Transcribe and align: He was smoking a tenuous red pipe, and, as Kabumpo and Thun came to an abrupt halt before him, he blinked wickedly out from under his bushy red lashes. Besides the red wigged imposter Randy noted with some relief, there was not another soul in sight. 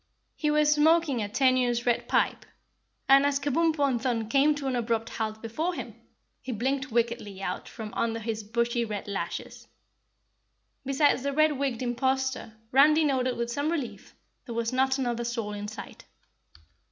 He 0.35 0.49
was 0.49 0.73
smoking 0.73 1.21
a 1.21 1.29
tenuous 1.29 1.85
red 1.85 2.07
pipe, 2.07 2.43
and, 3.07 3.23
as 3.23 3.39
Kabumpo 3.39 3.87
and 3.87 4.01
Thun 4.01 4.27
came 4.29 4.55
to 4.55 4.65
an 4.65 4.75
abrupt 4.75 5.09
halt 5.11 5.43
before 5.43 5.75
him, 5.75 5.93
he 6.41 6.51
blinked 6.51 6.91
wickedly 6.91 7.39
out 7.39 7.69
from 7.69 7.93
under 7.93 8.17
his 8.19 8.43
bushy 8.43 8.83
red 8.83 9.07
lashes. 9.07 9.67
Besides 10.83 11.21
the 11.21 11.33
red 11.33 11.51
wigged 11.51 11.83
imposter 11.83 12.57
Randy 12.71 13.03
noted 13.03 13.37
with 13.37 13.51
some 13.51 13.71
relief, 13.71 14.15
there 14.47 14.55
was 14.55 14.73
not 14.73 14.97
another 14.97 15.23
soul 15.23 15.53
in 15.53 15.67
sight. 15.67 16.03